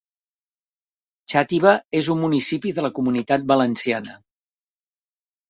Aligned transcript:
Xàtiva 1.33 1.73
és 1.99 2.09
un 2.15 2.19
municipi 2.23 2.73
de 2.79 2.87
la 2.87 2.91
Comunitat 3.01 3.47
Valenciana 3.53 4.19